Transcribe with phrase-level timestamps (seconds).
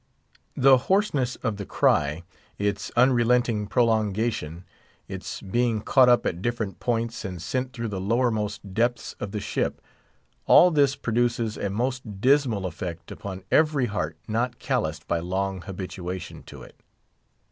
[0.63, 2.23] _"The hoarseness of the cry,
[2.57, 4.65] its unrelenting prolongation,
[5.07, 9.39] its being caught up at different points, and sent through the lowermost depths of the
[9.39, 9.79] ship;
[10.47, 16.41] all this produces a most dismal effect upon every heart not calloused by long habituation
[16.45, 16.79] to it.